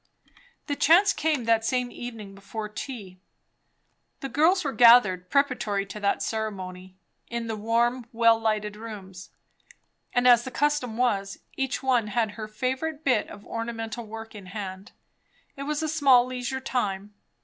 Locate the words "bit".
13.03-13.27